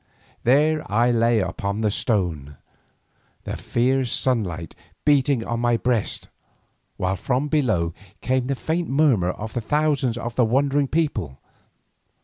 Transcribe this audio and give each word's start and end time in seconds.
There 0.45 0.91
I 0.91 1.11
lay 1.11 1.41
upon 1.41 1.81
the 1.81 1.91
stone, 1.91 2.57
the 3.43 3.55
fierce 3.55 4.11
sunlight 4.11 4.73
beating 5.05 5.45
on 5.45 5.59
my 5.59 5.77
breast, 5.77 6.27
while 6.97 7.15
from 7.15 7.49
below 7.49 7.93
came 8.19 8.45
the 8.45 8.55
faint 8.55 8.89
murmur 8.89 9.29
of 9.29 9.53
the 9.53 9.61
thousands 9.61 10.17
of 10.17 10.33
the 10.35 10.43
wondering 10.43 10.87
people. 10.87 11.37